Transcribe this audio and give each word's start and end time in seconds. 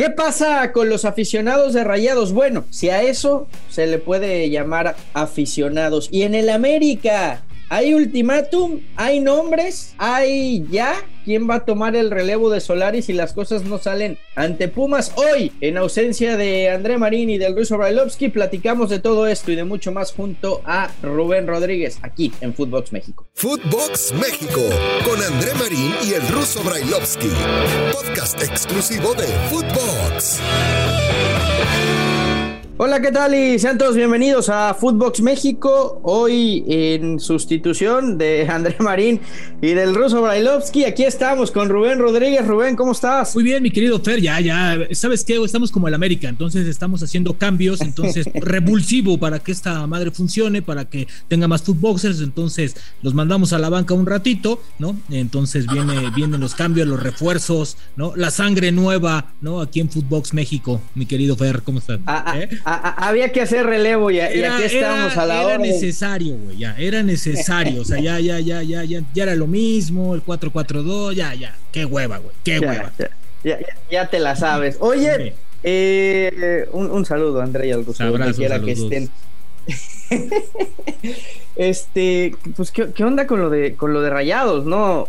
¿Qué 0.00 0.08
pasa 0.08 0.72
con 0.72 0.88
los 0.88 1.04
aficionados 1.04 1.74
de 1.74 1.84
Rayados? 1.84 2.32
Bueno, 2.32 2.64
si 2.70 2.88
a 2.88 3.02
eso 3.02 3.48
se 3.68 3.86
le 3.86 3.98
puede 3.98 4.48
llamar 4.48 4.96
aficionados. 5.12 6.08
Y 6.10 6.22
en 6.22 6.34
el 6.34 6.48
América, 6.48 7.42
¿hay 7.70 7.94
ultimátum? 7.94 8.80
¿Hay 8.96 9.20
nombres? 9.20 9.94
¿Hay 9.96 10.66
ya 10.70 10.94
quién 11.24 11.48
va 11.48 11.56
a 11.56 11.64
tomar 11.64 11.96
el 11.96 12.10
relevo 12.10 12.50
de 12.50 12.60
Solari 12.60 13.02
si 13.02 13.12
las 13.12 13.32
cosas 13.32 13.64
no 13.64 13.78
salen 13.78 14.18
ante 14.34 14.68
Pumas. 14.68 15.12
Hoy, 15.16 15.52
en 15.60 15.78
ausencia 15.78 16.36
de 16.36 16.70
André 16.70 16.98
Marín 16.98 17.30
y 17.30 17.38
del 17.38 17.56
Ruso 17.56 17.78
Brailovsky, 17.78 18.28
platicamos 18.28 18.90
de 18.90 18.98
todo 18.98 19.26
esto 19.26 19.52
y 19.52 19.56
de 19.56 19.64
mucho 19.64 19.92
más 19.92 20.12
junto 20.12 20.60
a 20.64 20.90
Rubén 21.02 21.46
Rodríguez 21.46 21.98
aquí 22.02 22.32
en 22.40 22.52
Footbox 22.54 22.92
México. 22.92 23.28
Footbox 23.34 24.12
México 24.14 24.60
con 25.04 25.22
André 25.22 25.54
Marín 25.54 25.94
y 26.08 26.14
el 26.14 26.26
Ruso 26.28 26.62
Brailovsky, 26.64 27.30
podcast 27.92 28.42
exclusivo 28.42 29.14
de 29.14 29.26
Footbox. 29.50 30.19
Hola, 32.82 33.02
¿qué 33.02 33.12
tal? 33.12 33.34
Y 33.34 33.58
sean 33.58 33.76
todos 33.76 33.94
bienvenidos 33.94 34.48
a 34.48 34.72
Footbox 34.72 35.20
México. 35.20 36.00
Hoy 36.02 36.64
en 36.66 37.20
sustitución 37.20 38.16
de 38.16 38.48
André 38.50 38.76
Marín 38.78 39.20
y 39.60 39.74
del 39.74 39.94
ruso 39.94 40.22
Brailovsky. 40.22 40.84
Aquí 40.84 41.04
estamos 41.04 41.50
con 41.50 41.68
Rubén 41.68 41.98
Rodríguez. 41.98 42.46
Rubén, 42.46 42.76
¿cómo 42.76 42.92
estás? 42.92 43.34
Muy 43.34 43.44
bien, 43.44 43.62
mi 43.62 43.70
querido 43.70 44.00
Fer. 44.00 44.22
Ya, 44.22 44.40
ya. 44.40 44.78
¿Sabes 44.92 45.24
qué? 45.24 45.36
Estamos 45.44 45.70
como 45.70 45.88
el 45.88 45.94
América. 45.94 46.30
Entonces 46.30 46.66
estamos 46.66 47.02
haciendo 47.02 47.36
cambios. 47.36 47.82
Entonces, 47.82 48.26
revulsivo 48.34 49.18
para 49.18 49.40
que 49.40 49.52
esta 49.52 49.86
madre 49.86 50.10
funcione, 50.10 50.62
para 50.62 50.86
que 50.86 51.06
tenga 51.28 51.46
más 51.48 51.60
footboxers. 51.60 52.22
Entonces, 52.22 52.76
los 53.02 53.12
mandamos 53.12 53.52
a 53.52 53.58
la 53.58 53.68
banca 53.68 53.92
un 53.92 54.06
ratito, 54.06 54.62
¿no? 54.78 54.96
Entonces 55.10 55.66
viene, 55.66 56.08
vienen 56.16 56.40
los 56.40 56.54
cambios, 56.54 56.88
los 56.88 57.02
refuerzos, 57.02 57.76
¿no? 57.96 58.16
La 58.16 58.30
sangre 58.30 58.72
nueva, 58.72 59.34
¿no? 59.42 59.60
Aquí 59.60 59.80
en 59.80 59.90
Footbox 59.90 60.32
México, 60.32 60.80
mi 60.94 61.04
querido 61.04 61.36
Fer. 61.36 61.60
¿Cómo 61.60 61.80
estás? 61.80 62.00
Ah, 62.06 62.69
había 62.74 63.32
que 63.32 63.40
hacer 63.40 63.66
relevo 63.66 64.10
y, 64.10 64.20
aquí 64.20 64.62
estamos 64.62 65.16
a 65.16 65.26
la 65.26 65.42
hora. 65.42 65.54
Era 65.54 65.58
necesario, 65.58 66.36
güey, 66.36 66.58
ya, 66.58 66.74
era 66.78 67.02
necesario. 67.02 67.82
o 67.82 67.84
sea, 67.84 68.00
ya, 68.00 68.20
ya, 68.20 68.38
ya, 68.40 68.62
ya, 68.62 68.84
ya, 68.84 69.00
ya 69.12 69.22
era 69.22 69.34
lo 69.34 69.46
mismo, 69.46 70.14
el 70.14 70.24
4-4-2, 70.24 71.14
ya, 71.14 71.34
ya. 71.34 71.56
Qué 71.72 71.84
hueva, 71.84 72.18
güey, 72.18 72.34
qué 72.44 72.60
hueva. 72.60 72.92
Ya, 73.44 73.58
ya, 73.90 74.06
te 74.08 74.18
la 74.18 74.36
sabes. 74.36 74.76
Oye, 74.80 75.34
eh, 75.62 76.68
un, 76.72 76.90
un, 76.90 77.04
saludo, 77.04 77.40
Andrea 77.40 77.78
y 77.78 77.84
que 77.84 78.34
quiera 78.34 78.60
que 78.60 78.72
estén. 78.72 79.10
este, 81.56 82.34
pues, 82.56 82.70
¿qué, 82.70 82.90
¿qué, 82.92 83.04
onda 83.04 83.26
con 83.26 83.40
lo 83.40 83.50
de 83.50 83.74
con 83.74 83.92
lo 83.92 84.02
de 84.02 84.10
rayados, 84.10 84.64
no? 84.64 85.08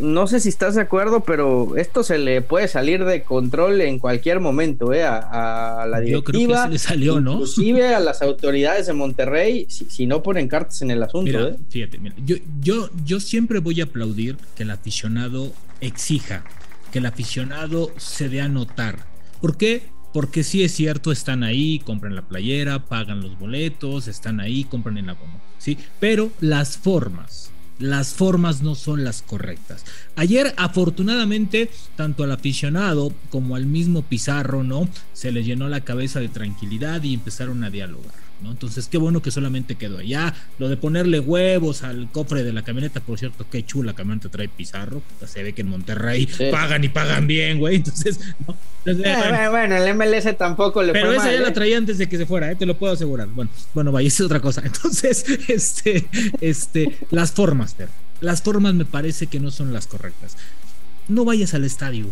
No 0.00 0.26
sé 0.26 0.40
si 0.40 0.48
estás 0.48 0.74
de 0.74 0.82
acuerdo, 0.82 1.20
pero 1.20 1.76
esto 1.76 2.02
se 2.02 2.18
le 2.18 2.42
puede 2.42 2.68
salir 2.68 3.04
de 3.04 3.22
control 3.22 3.80
en 3.80 3.98
cualquier 3.98 4.40
momento, 4.40 4.92
¿eh? 4.92 5.04
A, 5.04 5.86
la 5.88 6.00
directiva. 6.00 6.68
le 6.68 6.78
salió, 6.78 7.20
¿no? 7.20 7.32
Inclusive 7.32 7.94
a 7.94 8.00
las 8.00 8.22
autoridades 8.22 8.86
de 8.86 8.92
Monterrey, 8.92 9.66
si, 9.68 10.06
no 10.06 10.22
ponen 10.22 10.48
cartas 10.48 10.82
en 10.82 10.90
el 10.90 11.02
asunto, 11.02 11.48
¿eh? 11.48 11.56
Fíjate, 11.68 11.98
mira, 11.98 12.14
yo, 12.24 12.36
yo, 12.60 12.90
yo 13.04 13.20
siempre 13.20 13.58
voy 13.58 13.80
a 13.80 13.84
aplaudir 13.84 14.36
que 14.56 14.62
el 14.62 14.70
aficionado 14.70 15.52
exija, 15.80 16.44
que 16.92 16.98
el 16.98 17.06
aficionado 17.06 17.90
se 17.96 18.28
dé 18.28 18.40
a 18.40 18.48
notar. 18.48 18.98
¿Por 19.40 19.56
qué? 19.56 19.82
Porque 20.12 20.44
sí 20.44 20.62
es 20.62 20.72
cierto, 20.72 21.10
están 21.10 21.42
ahí, 21.42 21.80
compran 21.80 22.14
la 22.14 22.22
playera, 22.22 22.84
pagan 22.86 23.20
los 23.20 23.38
boletos, 23.38 24.06
están 24.06 24.40
ahí, 24.40 24.64
compran 24.64 24.96
el 24.96 25.08
abono, 25.08 25.40
¿sí? 25.58 25.76
Pero 25.98 26.30
las 26.40 26.78
formas, 26.78 27.50
las 27.78 28.14
formas 28.14 28.62
no 28.62 28.74
son 28.74 29.04
las 29.04 29.22
correctas. 29.22 29.84
Ayer, 30.16 30.54
afortunadamente, 30.56 31.70
tanto 31.96 32.24
al 32.24 32.32
aficionado 32.32 33.12
como 33.30 33.56
al 33.56 33.66
mismo 33.66 34.02
Pizarro, 34.02 34.62
¿no? 34.62 34.88
Se 35.12 35.32
le 35.32 35.44
llenó 35.44 35.68
la 35.68 35.80
cabeza 35.80 36.20
de 36.20 36.28
tranquilidad 36.28 37.02
y 37.02 37.14
empezaron 37.14 37.64
a 37.64 37.70
dialogar. 37.70 38.14
Entonces, 38.42 38.88
qué 38.88 38.98
bueno 38.98 39.22
que 39.22 39.30
solamente 39.30 39.74
quedó 39.76 39.98
allá. 39.98 40.34
Lo 40.58 40.68
de 40.68 40.76
ponerle 40.76 41.20
huevos 41.20 41.82
al 41.82 42.08
cofre 42.10 42.44
de 42.44 42.52
la 42.52 42.62
camioneta, 42.62 43.00
por 43.00 43.18
cierto, 43.18 43.46
qué 43.50 43.64
chula 43.64 43.94
camioneta 43.94 44.28
trae 44.28 44.48
Pizarro. 44.48 45.02
Se 45.26 45.42
ve 45.42 45.52
que 45.52 45.62
en 45.62 45.68
Monterrey 45.68 46.28
pagan 46.50 46.84
y 46.84 46.88
pagan 46.88 47.26
bien, 47.26 47.58
güey. 47.58 47.76
Entonces, 47.76 48.20
eh, 48.86 49.48
bueno, 49.50 49.76
el 49.76 49.94
MLS 49.94 50.36
tampoco 50.36 50.82
le 50.82 50.92
Pero 50.92 51.12
esa 51.12 51.32
ya 51.32 51.40
la 51.40 51.48
¿eh? 51.48 51.52
traía 51.52 51.78
antes 51.78 51.98
de 51.98 52.08
que 52.08 52.18
se 52.18 52.26
fuera, 52.26 52.50
¿eh? 52.50 52.56
te 52.56 52.66
lo 52.66 52.76
puedo 52.76 52.92
asegurar. 52.92 53.28
Bueno, 53.28 53.50
bueno, 53.72 53.92
vaya, 53.92 54.08
esa 54.08 54.22
es 54.22 54.26
otra 54.26 54.40
cosa. 54.40 54.62
Entonces, 54.64 55.24
este, 55.48 56.06
este, 56.40 56.98
las 57.10 57.32
formas, 57.32 57.76
Las 58.20 58.42
formas 58.42 58.74
me 58.74 58.84
parece 58.84 59.26
que 59.26 59.40
no 59.40 59.50
son 59.50 59.72
las 59.72 59.86
correctas. 59.86 60.36
No 61.08 61.24
vayas 61.24 61.54
al 61.54 61.64
estadio 61.64 62.08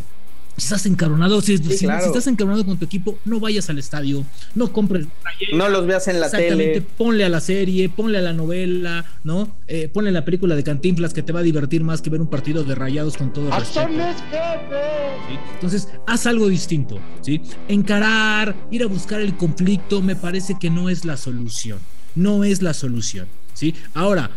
si 0.57 0.65
estás 0.65 0.85
encabronado, 0.87 1.41
si, 1.41 1.55
estás 1.55 2.27
encabronado 2.27 2.67
con 2.67 2.77
tu 2.77 2.85
equipo, 2.85 3.19
no 3.25 3.41
vayas 3.41 3.71
al 3.71 3.79
estadio, 3.79 4.25
no 4.55 4.73
compres. 4.73 5.07
no 5.55 5.69
los 5.69 5.87
veas 5.87 6.09
en 6.09 6.21
la 6.21 6.31
tele. 6.31 6.83
Ponle 6.99 7.25
a 7.25 7.29
la 7.29 7.41
serie, 7.41 7.89
ponle 7.89 8.19
a 8.19 8.21
la 8.21 8.33
novela, 8.33 9.05
¿no? 9.25 9.49
Eh, 9.67 9.89
ponle 9.89 10.13
la 10.13 10.25
película 10.25 10.55
de 10.55 10.63
Cantinflas 10.63 11.15
que 11.15 11.23
te 11.23 11.33
va 11.33 11.41
a 11.41 11.43
divertir 11.43 11.83
más 11.85 12.03
que 12.03 12.11
ver 12.11 12.21
un 12.21 12.29
partido 12.29 12.65
de 12.65 12.75
rayados 12.75 13.17
con 13.17 13.33
todo 13.33 13.51
respeto. 13.51 13.89
Entonces, 15.55 15.89
haz 16.07 16.27
algo 16.27 16.49
distinto, 16.49 16.99
¿sí? 17.23 17.41
Encarar, 17.69 18.55
ir 18.71 18.83
a 18.83 18.87
buscar 18.87 19.21
el 19.21 19.37
conflicto, 19.37 20.03
me 20.03 20.17
parece 20.17 20.57
que 20.61 20.69
no 20.69 20.91
es 20.91 21.05
la 21.05 21.17
solución. 21.17 21.79
No 22.15 22.45
es 22.45 22.61
la 22.61 22.75
solución, 22.75 23.27
¿sí? 23.55 23.75
Ahora, 23.95 24.31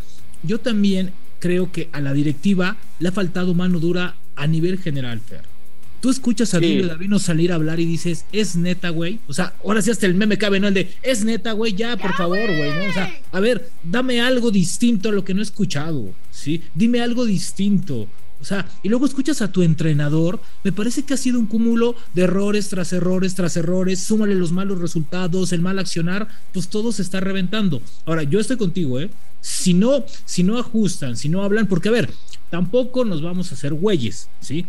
yo 0.43 0.59
también 0.59 1.11
creo 1.39 1.73
que 1.73 1.89
a 1.91 1.99
la 1.99 2.13
directiva 2.13 2.77
le 2.99 3.09
ha 3.09 3.11
faltado 3.11 3.53
mano 3.53 3.79
dura 3.79 4.15
a 4.37 4.47
nivel 4.47 4.79
general, 4.79 5.19
Fer 5.19 5.54
tú 6.01 6.09
escuchas 6.09 6.53
a 6.53 6.59
David 6.59 6.87
Davino 6.87 7.19
salir 7.19 7.51
a 7.51 7.55
hablar 7.55 7.79
y 7.79 7.85
dices, 7.85 8.25
es 8.31 8.55
neta, 8.55 8.89
güey. 8.89 9.19
O 9.27 9.33
sea, 9.33 9.53
ahora 9.63 9.81
sí 9.81 9.91
hasta 9.91 10.05
el 10.05 10.15
meme 10.15 10.37
cabe, 10.37 10.59
¿no? 10.59 10.67
El 10.67 10.73
de, 10.73 10.91
es 11.01 11.23
neta, 11.23 11.51
güey, 11.53 11.73
ya, 11.73 11.97
por 11.97 12.13
favor, 12.13 12.45
güey, 12.45 12.71
¿no? 12.71 12.89
O 12.89 12.93
sea, 12.93 13.19
a 13.31 13.39
ver, 13.39 13.69
dame 13.83 14.21
algo 14.21 14.51
distinto 14.51 15.09
a 15.09 15.11
lo 15.11 15.25
que 15.25 15.33
no 15.33 15.41
he 15.41 15.43
escuchado, 15.43 16.13
¿sí? 16.31 16.61
Dime 16.73 17.01
algo 17.01 17.25
distinto. 17.25 18.07
O 18.41 18.45
sea, 18.47 18.67
y 18.83 18.89
luego 18.89 19.05
escuchas 19.05 19.41
a 19.41 19.51
tu 19.51 19.63
entrenador, 19.63 20.39
me 20.63 20.71
parece 20.71 21.03
que 21.03 21.13
ha 21.13 21.17
sido 21.17 21.39
un 21.39 21.47
cúmulo 21.47 21.95
de 22.13 22.23
errores 22.23 22.69
tras 22.69 22.93
errores 22.93 23.33
tras 23.33 23.57
errores, 23.57 24.01
súmale 24.01 24.35
los 24.35 24.51
malos 24.51 24.79
resultados, 24.79 25.51
el 25.51 25.61
mal 25.61 25.79
accionar, 25.79 26.27
pues 26.53 26.67
todo 26.67 26.91
se 26.91 27.01
está 27.01 27.19
reventando. 27.21 27.81
Ahora, 28.05 28.23
yo 28.23 28.39
estoy 28.39 28.57
contigo, 28.57 28.99
¿eh? 28.99 29.09
Si 29.45 29.75
no, 29.75 30.03
si 30.25 30.41
no 30.41 30.57
ajustan, 30.57 31.15
si 31.15 31.29
no 31.29 31.43
hablan, 31.43 31.67
porque 31.67 31.89
a 31.89 31.91
ver, 31.91 32.09
tampoco 32.49 33.05
nos 33.05 33.21
vamos 33.21 33.51
a 33.51 33.53
hacer 33.53 33.75
güeyes, 33.75 34.27
¿sí? 34.39 34.65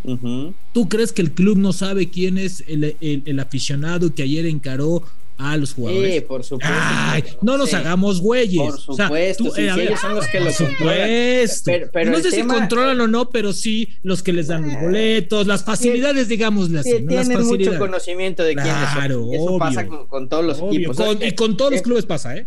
¿Tú 0.74 0.88
crees 0.90 1.12
que 1.12 1.22
el 1.22 1.32
club 1.32 1.56
no 1.56 1.72
sabe 1.72 2.10
quién 2.10 2.36
es 2.36 2.62
el, 2.68 2.94
el 3.00 3.40
aficionado 3.40 4.14
que 4.14 4.22
ayer 4.22 4.44
encaró 4.44 5.02
a 5.38 5.56
los 5.56 5.74
jugadores. 5.74 6.14
Sí, 6.14 6.20
por 6.20 6.44
supuesto. 6.44 7.38
no 7.42 7.58
nos 7.58 7.72
hagamos 7.74 8.20
güeyes. 8.20 8.58
Por 8.58 8.78
supuesto, 8.78 9.56
eh, 9.56 9.70
ellos 9.78 10.00
son 10.00 10.14
los 10.14 10.26
que 10.26 10.40
lo 10.40 10.50
supuesto. 10.50 11.72
Pero, 11.92 12.10
no 12.10 12.20
sé 12.20 12.30
si 12.30 12.42
controlan 12.42 13.00
o 13.00 13.06
no, 13.06 13.30
pero 13.30 13.52
sí 13.52 13.88
los 14.02 14.22
que 14.22 14.32
les 14.32 14.48
dan 14.48 14.62
los 14.64 14.72
eh, 14.74 14.78
boletos, 14.80 15.46
las 15.46 15.64
facilidades, 15.64 16.28
digamos 16.28 16.72
así. 16.74 16.90
Sí, 16.90 17.06
tienen 17.06 17.46
mucho 17.46 17.78
conocimiento 17.78 18.42
de 18.42 18.54
quiénes 18.54 18.90
son. 18.92 19.34
Eso 19.34 19.58
pasa 19.58 19.86
con, 19.86 20.28
todos 20.28 20.44
los 20.44 20.58
equipos. 20.58 20.98
y 21.20 21.32
con 21.32 21.56
todos 21.56 21.72
los 21.72 21.82
clubes 21.82 22.06
pasa, 22.06 22.36
¿eh? 22.36 22.46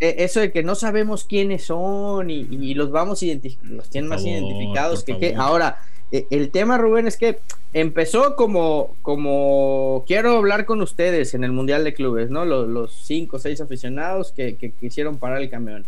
¿Eh? 0.00 0.16
Eso 0.18 0.40
de 0.40 0.50
que 0.50 0.62
no 0.62 0.74
sabemos 0.74 1.24
quiénes 1.24 1.64
son 1.64 2.30
y, 2.30 2.74
los 2.74 2.90
vamos 2.90 3.22
los 3.62 3.90
tienen 3.90 4.08
más 4.08 4.24
identificados 4.24 5.04
que, 5.04 5.18
que 5.18 5.34
ahora 5.36 5.78
eh, 6.12 6.26
el 6.30 6.50
tema, 6.50 6.76
Rubén, 6.76 7.06
es 7.06 7.16
que 7.16 7.38
empezó 7.72 8.34
como, 8.34 8.96
como 9.02 10.04
quiero 10.06 10.36
hablar 10.36 10.66
con 10.66 10.80
ustedes 10.82 11.34
en 11.34 11.44
el 11.44 11.52
Mundial 11.52 11.84
de 11.84 11.94
Clubes, 11.94 12.30
¿no? 12.30 12.44
Los, 12.44 12.92
cinco 13.04 13.36
o 13.36 13.38
seis 13.38 13.60
aficionados 13.60 14.32
que, 14.32 14.56
que, 14.56 14.72
quisieron 14.72 15.18
parar 15.18 15.40
el 15.40 15.50
camión. 15.50 15.84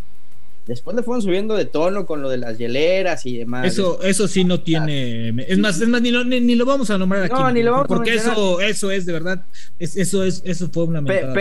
Después 0.67 0.97
le 0.97 1.03
fueron 1.03 1.23
subiendo 1.23 1.57
de 1.57 1.65
tono 1.65 2.07
con 2.07 2.23
lo 2.23 2.29
de 2.29 2.39
las 2.39 2.57
hieleras 2.57 3.27
y 3.27 3.39
demás. 3.39 3.67
Eso, 3.67 4.01
eso 4.03 4.29
sí 4.29 4.45
no 4.45 4.61
tiene. 4.61 5.31
Es 5.49 5.59
más, 5.59 5.81
es 5.81 5.89
más 5.89 6.01
ni, 6.01 6.13
lo, 6.13 6.23
ni, 6.23 6.55
lo 6.55 6.65
vamos 6.65 6.89
a 6.91 6.99
nombrar 6.99 7.25
aquí. 7.25 7.35
No, 7.35 7.51
ni 7.51 7.65
lo 7.65 7.73
vamos 7.73 7.89
porque 7.89 8.15
eso, 8.15 8.61
eso 8.61 8.91
es 8.93 9.05
de 9.05 9.13
verdad. 9.13 9.45
eso 9.81 10.23
es, 10.23 10.41
eso 10.45 10.69
fue 10.71 10.85
una 10.85 11.03
pero, 11.03 11.33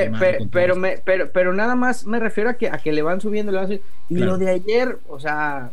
pero, 0.51 0.75
pero, 1.05 1.31
pero, 1.31 1.53
nada 1.53 1.75
más 1.75 2.07
me 2.07 2.19
refiero 2.19 2.49
a 2.49 2.55
que, 2.55 2.67
a 2.67 2.79
que 2.79 2.91
le 2.91 3.03
van 3.03 3.21
subiendo, 3.21 3.51
le 3.51 3.59
van 3.59 3.67
subiendo. 3.67 3.87
Y 4.09 4.15
lo 4.15 4.37
de 4.39 4.49
ayer, 4.49 4.97
o 5.07 5.19
sea, 5.19 5.71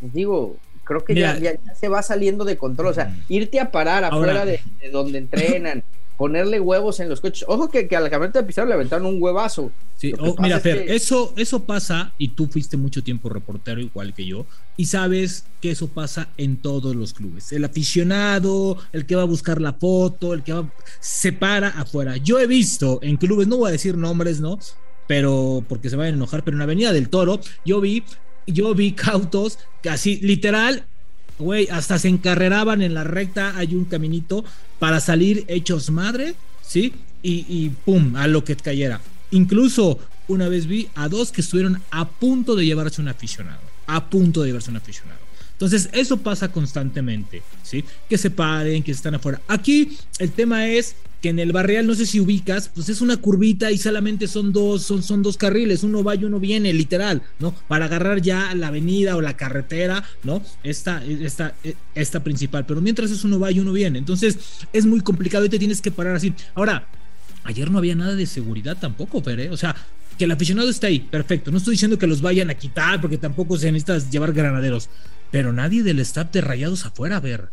digo, 0.00 0.56
creo 0.84 1.04
que 1.04 1.16
ya, 1.16 1.36
se 1.74 1.88
va 1.88 2.02
saliendo 2.02 2.44
de 2.44 2.56
control. 2.56 2.88
O 2.88 2.94
sea, 2.94 3.16
irte 3.28 3.58
a 3.58 3.72
parar 3.72 4.04
afuera 4.04 4.44
de, 4.44 4.60
donde 4.92 5.18
entrenan, 5.18 5.82
ponerle 6.16 6.60
huevos 6.60 7.00
en 7.00 7.08
los 7.08 7.20
coches. 7.20 7.44
Ojo 7.48 7.68
que, 7.68 7.88
que 7.88 7.96
a 7.96 8.00
la 8.00 8.10
camioneta 8.10 8.40
de 8.40 8.46
Pizarro 8.46 8.68
le 8.68 8.74
aventaron 8.74 9.06
un 9.06 9.22
huevazo. 9.22 9.70
Sí, 9.96 10.12
mira, 10.38 10.60
Fer, 10.60 10.90
eso, 10.90 11.32
eso 11.36 11.64
pasa, 11.64 12.12
y 12.18 12.28
tú 12.28 12.46
fuiste 12.46 12.76
mucho 12.76 13.02
tiempo 13.02 13.28
reportero 13.28 13.80
igual 13.80 14.14
que 14.14 14.26
yo, 14.26 14.46
y 14.76 14.86
sabes 14.86 15.46
que 15.60 15.70
eso 15.70 15.88
pasa 15.88 16.28
en 16.36 16.56
todos 16.56 16.94
los 16.94 17.14
clubes. 17.14 17.52
El 17.52 17.64
aficionado, 17.64 18.78
el 18.92 19.06
que 19.06 19.16
va 19.16 19.22
a 19.22 19.26
buscar 19.26 19.60
la 19.60 19.72
foto, 19.72 20.34
el 20.34 20.42
que 20.42 20.52
va, 20.52 20.70
se 21.00 21.32
para 21.32 21.68
afuera. 21.68 22.16
Yo 22.16 22.38
he 22.38 22.46
visto 22.46 22.98
en 23.02 23.16
clubes, 23.16 23.48
no 23.48 23.58
voy 23.58 23.68
a 23.68 23.72
decir 23.72 23.96
nombres, 23.96 24.40
¿no? 24.40 24.58
pero 25.06 25.64
porque 25.68 25.90
se 25.90 25.96
vayan 25.96 26.14
a 26.14 26.16
enojar, 26.16 26.44
pero 26.44 26.54
en 26.54 26.58
la 26.58 26.64
Avenida 26.64 26.92
del 26.92 27.08
Toro 27.08 27.40
yo 27.64 27.80
vi 27.80 28.04
yo 28.46 28.74
vi 28.74 28.92
cautos 28.94 29.58
que 29.82 29.90
así, 29.90 30.18
literal, 30.22 30.86
güey, 31.38 31.68
hasta 31.68 31.98
se 31.98 32.08
encarreraban 32.08 32.82
en 32.82 32.94
la 32.94 33.04
recta, 33.04 33.56
hay 33.56 33.74
un 33.74 33.84
caminito 33.84 34.44
para 34.78 35.00
salir 35.00 35.44
hechos 35.48 35.90
madre, 35.90 36.34
¿sí? 36.62 36.92
Y, 37.22 37.46
y 37.48 37.70
pum, 37.70 38.16
a 38.16 38.26
lo 38.26 38.44
que 38.44 38.56
cayera. 38.56 39.00
Incluso 39.30 39.98
una 40.28 40.48
vez 40.48 40.66
vi 40.66 40.88
a 40.94 41.08
dos 41.08 41.32
que 41.32 41.40
estuvieron 41.40 41.82
a 41.90 42.08
punto 42.08 42.54
de 42.54 42.64
llevarse 42.64 43.00
un 43.00 43.08
aficionado, 43.08 43.60
a 43.86 44.08
punto 44.08 44.42
de 44.42 44.48
llevarse 44.48 44.70
un 44.70 44.76
aficionado. 44.76 45.23
Entonces, 45.64 45.88
eso 45.92 46.18
pasa 46.18 46.52
constantemente, 46.52 47.42
¿sí? 47.62 47.84
Que 48.06 48.18
se 48.18 48.30
paren, 48.30 48.82
que 48.82 48.92
están 48.92 49.14
afuera. 49.14 49.40
Aquí 49.48 49.96
el 50.18 50.30
tema 50.30 50.66
es 50.66 50.94
que 51.22 51.30
en 51.30 51.38
el 51.38 51.52
barrial, 51.52 51.86
no 51.86 51.94
sé 51.94 52.04
si 52.04 52.20
ubicas, 52.20 52.68
pues 52.68 52.90
es 52.90 53.00
una 53.00 53.16
curvita 53.16 53.72
y 53.72 53.78
solamente 53.78 54.28
son 54.28 54.52
dos, 54.52 54.82
son, 54.82 55.02
son 55.02 55.22
dos 55.22 55.38
carriles, 55.38 55.82
uno 55.82 56.04
va 56.04 56.16
y 56.16 56.24
uno 56.24 56.38
viene, 56.38 56.74
literal, 56.74 57.22
¿no? 57.38 57.54
Para 57.66 57.86
agarrar 57.86 58.20
ya 58.20 58.54
la 58.54 58.68
avenida 58.68 59.16
o 59.16 59.22
la 59.22 59.38
carretera, 59.38 60.04
¿no? 60.22 60.42
Esta, 60.62 61.02
esta, 61.02 61.54
esta 61.94 62.22
principal, 62.22 62.66
pero 62.66 62.82
mientras 62.82 63.10
es 63.10 63.24
uno 63.24 63.40
va 63.40 63.50
y 63.50 63.60
uno 63.60 63.72
viene, 63.72 63.98
entonces 63.98 64.36
es 64.70 64.84
muy 64.84 65.00
complicado 65.00 65.46
y 65.46 65.48
te 65.48 65.58
tienes 65.58 65.80
que 65.80 65.90
parar 65.90 66.14
así. 66.14 66.34
Ahora, 66.54 66.86
ayer 67.44 67.70
no 67.70 67.78
había 67.78 67.94
nada 67.94 68.14
de 68.14 68.26
seguridad 68.26 68.76
tampoco, 68.78 69.22
pero, 69.22 69.40
¿eh? 69.40 69.48
o 69.48 69.56
sea, 69.56 69.74
que 70.14 70.24
el 70.24 70.30
aficionado 70.30 70.68
está 70.68 70.86
ahí, 70.88 71.00
perfecto, 71.00 71.50
no 71.50 71.58
estoy 71.58 71.72
diciendo 71.72 71.98
que 71.98 72.06
los 72.06 72.22
vayan 72.22 72.50
a 72.50 72.54
quitar 72.54 73.00
porque 73.00 73.18
tampoco 73.18 73.56
se 73.56 73.70
necesita 73.70 73.98
llevar 74.10 74.32
granaderos, 74.32 74.88
pero 75.30 75.52
nadie 75.52 75.82
del 75.82 76.00
staff 76.00 76.30
de 76.32 76.40
Rayados 76.40 76.86
afuera, 76.86 77.16
a 77.16 77.20
ver. 77.20 77.50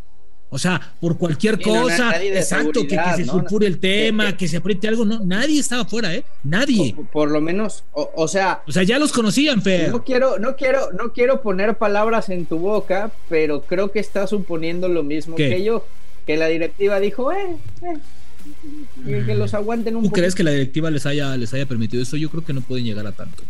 O 0.54 0.60
sea, 0.60 0.96
por 1.00 1.18
cualquier 1.18 1.62
cosa, 1.62 2.22
exacto, 2.22 2.86
que, 2.86 3.00
se 3.16 3.24
supure 3.24 3.66
el 3.68 3.80
tema, 3.80 4.36
que, 4.36 4.50
se 4.50 4.58
apriete 4.58 4.90
algo, 4.90 5.06
no, 5.06 5.22
nadie 5.24 5.58
estaba 5.62 5.84
afuera, 5.84 6.14
¿eh? 6.14 6.26
Nadie. 6.44 6.94
Por, 7.14 7.32
lo 7.32 7.40
menos, 7.40 7.86
o, 7.94 8.28
sea. 8.28 8.62
O 8.68 8.72
sea, 8.74 8.84
ya 8.84 9.00
los 9.00 9.14
conocían, 9.14 9.62
Fer. 9.62 9.90
No 9.90 10.04
quiero, 10.04 10.40
no 10.40 10.58
quiero, 10.58 10.92
no 10.92 11.14
quiero 11.14 11.42
poner 11.42 11.78
palabras 11.78 12.28
en 12.28 12.46
tu 12.46 12.60
boca, 12.60 13.12
pero 13.30 13.62
creo 13.62 13.94
que 13.94 14.00
estás 14.00 14.32
suponiendo 14.32 14.90
lo 14.90 15.04
mismo 15.04 15.38
que 15.38 15.64
yo, 15.64 15.86
que 16.28 16.36
la 16.36 16.48
directiva 16.48 17.00
dijo, 17.00 17.32
eh, 17.32 17.56
eh. 17.84 17.98
Que, 19.06 19.36
los 19.36 19.54
aguanten 19.54 19.96
un 19.96 20.04
¿Tú 20.04 20.12
crees 20.12 20.36
que 20.36 20.44
la 20.44 20.52
directiva 20.52 20.92
les 20.92 21.06
haya, 21.06 21.36
les 21.38 21.54
haya 21.54 21.66
permitido 21.66 22.04
eso? 22.04 22.18
Yo 22.18 22.30
creo 22.30 22.44
que 22.44 22.54
no 22.54 22.62
pueden 22.62 22.86
llegar 22.86 23.08
a 23.08 23.12
tanto. 23.12 23.44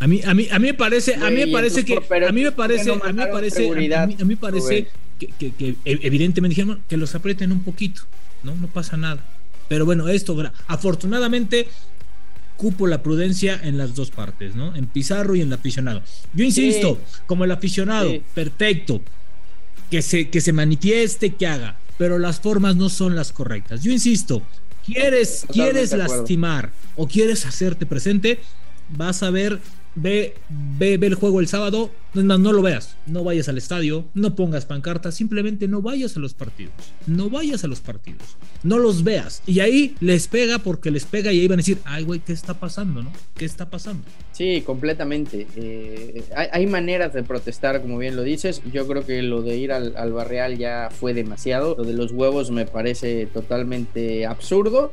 A 0.00 0.06
mí, 0.06 0.20
a 0.24 0.32
mí, 0.34 0.46
a 0.50 0.58
mí 0.58 0.66
me 0.66 0.74
parece, 0.74 1.14
a 1.14 1.30
mí 1.30 1.36
me 1.36 1.48
parece 1.48 1.84
que, 1.84 1.94
a 1.94 2.32
mí 2.32 2.42
me 2.42 2.52
parece, 2.52 2.92
a 2.92 2.94
mí 2.94 3.12
me 3.12 3.26
parece, 3.26 3.68
a 3.96 4.06
mí, 4.06 4.16
me 4.24 4.36
parece 4.36 4.86
que, 5.18 5.76
evidentemente 5.84 6.54
dijeron 6.54 6.80
que 6.88 6.96
los 6.96 7.14
aprieten 7.14 7.50
un 7.50 7.64
poquito, 7.64 8.02
¿no? 8.44 8.54
No 8.54 8.68
pasa 8.68 8.96
nada. 8.96 9.24
Pero 9.68 9.84
bueno, 9.84 10.08
esto, 10.08 10.36
afortunadamente, 10.68 11.66
cupo 12.56 12.86
la 12.86 13.02
prudencia 13.02 13.58
en 13.62 13.76
las 13.76 13.94
dos 13.94 14.10
partes, 14.10 14.54
¿no? 14.54 14.74
En 14.76 14.86
Pizarro 14.86 15.34
y 15.34 15.40
en 15.40 15.48
el 15.48 15.54
aficionado. 15.54 16.02
Yo 16.32 16.44
insisto, 16.44 16.98
como 17.26 17.44
el 17.44 17.50
aficionado, 17.50 18.12
perfecto, 18.34 19.02
que 19.90 20.02
se, 20.02 20.28
que 20.28 20.40
se 20.40 20.52
manifieste, 20.52 21.34
que 21.34 21.46
haga, 21.46 21.76
pero 21.96 22.18
las 22.18 22.40
formas 22.40 22.76
no 22.76 22.88
son 22.88 23.16
las 23.16 23.32
correctas. 23.32 23.82
Yo 23.82 23.90
insisto, 23.90 24.42
quieres, 24.88 25.46
quieres 25.52 25.92
lastimar 25.92 26.70
o 26.96 27.06
quieres 27.06 27.46
hacerte 27.46 27.86
presente, 27.86 28.40
vas 28.90 29.22
a 29.22 29.30
ver 29.30 29.60
ve, 29.94 30.34
ve, 30.48 30.96
ve 30.96 31.06
el 31.06 31.14
juego 31.14 31.40
el 31.40 31.48
sábado, 31.48 31.90
no, 32.14 32.38
no 32.38 32.52
lo 32.52 32.62
veas, 32.62 32.96
no 33.06 33.24
vayas 33.24 33.48
al 33.48 33.58
estadio, 33.58 34.04
no 34.14 34.34
pongas 34.34 34.66
pancartas, 34.66 35.14
simplemente 35.14 35.68
no 35.68 35.82
vayas 35.82 36.16
a 36.16 36.20
los 36.20 36.34
partidos, 36.34 36.72
no 37.06 37.30
vayas 37.30 37.64
a 37.64 37.68
los 37.68 37.80
partidos, 37.80 38.36
no 38.62 38.78
los 38.78 39.04
veas. 39.04 39.42
Y 39.46 39.60
ahí 39.60 39.94
les 40.00 40.28
pega 40.28 40.58
porque 40.58 40.90
les 40.90 41.04
pega 41.04 41.32
y 41.32 41.40
ahí 41.40 41.48
van 41.48 41.58
a 41.58 41.62
decir, 41.62 41.78
ay 41.84 42.04
güey, 42.04 42.20
¿qué 42.20 42.32
está 42.32 42.54
pasando? 42.54 43.02
¿No? 43.02 43.12
¿Qué 43.34 43.44
está 43.44 43.68
pasando? 43.68 44.04
Sí, 44.32 44.62
completamente. 44.64 45.46
Eh, 45.56 46.24
hay, 46.34 46.66
maneras 46.68 47.12
de 47.12 47.24
protestar, 47.24 47.82
como 47.82 47.98
bien 47.98 48.14
lo 48.14 48.22
dices. 48.22 48.62
Yo 48.72 48.86
creo 48.86 49.04
que 49.04 49.20
lo 49.22 49.42
de 49.42 49.56
ir 49.56 49.72
al, 49.72 49.96
al 49.96 50.12
barreal 50.12 50.56
ya 50.58 50.90
fue 50.92 51.12
demasiado. 51.12 51.74
Lo 51.76 51.82
de 51.82 51.92
los 51.92 52.12
huevos 52.12 52.52
me 52.52 52.64
parece 52.64 53.26
totalmente 53.26 54.26
absurdo. 54.26 54.92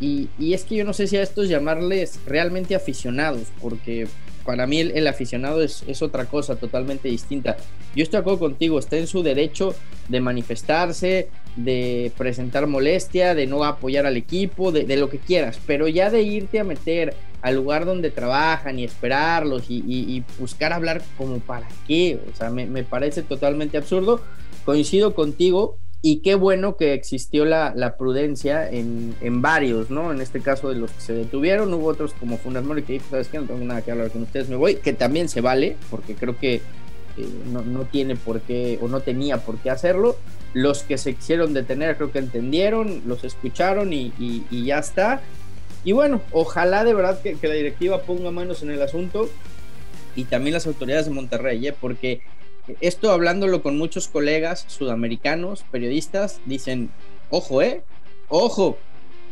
Y, 0.00 0.28
es 0.52 0.64
que 0.64 0.76
yo 0.76 0.84
no 0.84 0.92
sé 0.92 1.06
si 1.06 1.16
a 1.16 1.22
estos 1.22 1.48
llamarles 1.48 2.20
realmente 2.26 2.74
aficionados, 2.74 3.48
porque 3.60 4.06
para 4.44 4.66
mí 4.66 4.80
el, 4.80 5.06
aficionado 5.06 5.62
es, 5.62 6.02
otra 6.02 6.26
cosa 6.26 6.56
totalmente 6.56 7.08
distinta. 7.08 7.56
Yo 7.94 8.02
estoy 8.02 8.18
de 8.18 8.20
acuerdo 8.20 8.38
contigo, 8.38 8.78
está 8.78 8.96
en 8.96 9.06
su 9.06 9.22
derecho 9.22 9.74
de 10.08 10.20
manifestarse, 10.20 11.28
de 11.56 12.12
presentar 12.16 12.66
molestia, 12.66 13.34
de 13.34 13.46
no 13.46 13.64
apoyar 13.64 14.06
al 14.06 14.16
equipo, 14.16 14.72
de, 14.72 14.96
lo 14.96 15.10
que 15.10 15.18
quieras, 15.18 15.58
pero 15.66 15.88
ya 15.88 16.10
de 16.10 16.22
irte 16.22 16.60
a 16.60 16.64
meter 16.64 17.14
al 17.42 17.56
lugar 17.56 17.84
donde 17.84 18.10
trabajan 18.10 18.78
y 18.78 18.84
esperarlos 18.84 19.64
y, 19.68 20.24
buscar 20.38 20.72
hablar 20.72 21.02
como 21.16 21.40
para 21.40 21.68
qué, 21.86 22.20
o 22.32 22.36
sea, 22.36 22.50
me 22.50 22.84
parece 22.84 23.22
totalmente 23.22 23.76
absurdo. 23.76 24.20
Coincido 24.64 25.14
contigo, 25.14 25.78
y 26.00 26.20
qué 26.20 26.36
bueno 26.36 26.76
que 26.76 26.94
existió 26.94 27.44
la, 27.44 27.96
prudencia 27.98 28.68
en, 28.70 29.42
varios, 29.42 29.90
¿no? 29.90 30.12
En 30.12 30.20
este 30.20 30.40
caso 30.40 30.68
de 30.68 30.76
los 30.76 30.92
que 30.92 31.00
se 31.00 31.12
detuvieron, 31.12 31.74
hubo 31.74 31.86
otros 31.86 32.14
como 32.14 32.38
Funas 32.38 32.64
Mori 32.64 32.82
que 32.82 32.94
dijo, 32.94 33.06
¿sabes 33.10 33.28
qué? 33.28 33.38
No 33.38 33.46
tengo 33.46 33.64
nada 33.64 33.82
que 33.82 33.90
hablar 33.90 34.10
con 34.10 34.22
ustedes, 34.22 34.48
me 34.48 34.56
voy, 34.56 34.76
que 34.76 34.92
también 34.92 35.28
se 35.28 35.40
vale, 35.40 35.76
porque 35.90 36.14
creo 36.14 36.38
que 36.38 36.54
eh, 36.54 36.60
no, 37.50 37.84
tiene 37.84 38.14
por 38.14 38.40
qué, 38.40 38.78
o 38.80 38.86
no 38.86 39.00
tenía 39.00 39.38
por 39.38 39.58
qué 39.58 39.70
hacerlo. 39.70 40.16
Los 40.54 40.82
que 40.82 40.98
se 40.98 41.14
quisieron 41.14 41.52
detener 41.52 41.96
creo 41.96 42.12
que 42.12 42.20
entendieron, 42.20 43.02
los 43.04 43.24
escucharon 43.24 43.92
y, 43.92 44.12
ya 44.50 44.78
está. 44.78 45.20
Y 45.84 45.92
bueno, 45.92 46.20
ojalá 46.30 46.84
de 46.84 46.94
verdad 46.94 47.20
que, 47.20 47.34
que 47.34 47.48
la 47.48 47.54
directiva 47.54 48.02
ponga 48.02 48.30
manos 48.30 48.62
en 48.62 48.70
el 48.70 48.82
asunto 48.82 49.28
y 50.14 50.24
también 50.24 50.54
las 50.54 50.66
autoridades 50.66 51.06
de 51.06 51.12
Monterrey, 51.12 51.66
¿eh? 51.66 51.74
porque 51.78 52.20
esto 52.80 53.10
hablándolo 53.10 53.62
con 53.62 53.78
muchos 53.78 54.08
colegas 54.08 54.64
sudamericanos, 54.68 55.64
periodistas, 55.70 56.40
dicen, 56.46 56.90
ojo, 57.30 57.62
eh, 57.62 57.82
ojo, 58.28 58.78